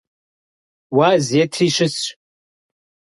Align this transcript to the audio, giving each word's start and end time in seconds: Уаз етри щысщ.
Уаз 0.97 1.25
етри 1.41 1.67
щысщ. 1.75 2.03